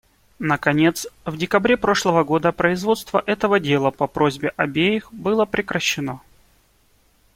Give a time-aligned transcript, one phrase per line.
[0.39, 6.21] Наконец, в декабре прошлого года производство этого дела по просьбе обеих было прекращено.